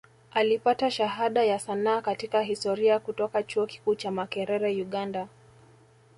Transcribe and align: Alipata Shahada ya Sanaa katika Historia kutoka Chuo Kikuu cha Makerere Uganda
Alipata 0.31 0.91
Shahada 0.91 1.43
ya 1.43 1.59
Sanaa 1.59 2.01
katika 2.01 2.41
Historia 2.41 2.99
kutoka 2.99 3.43
Chuo 3.43 3.65
Kikuu 3.65 3.95
cha 3.95 4.11
Makerere 4.11 4.81
Uganda 4.81 5.27